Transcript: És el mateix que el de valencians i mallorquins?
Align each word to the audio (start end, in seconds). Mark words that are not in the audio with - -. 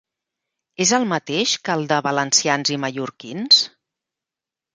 És 0.85 0.93
el 0.97 1.03
mateix 1.11 1.53
que 1.67 1.75
el 1.81 1.85
de 1.91 1.99
valencians 2.07 2.73
i 2.77 2.79
mallorquins? 2.87 3.61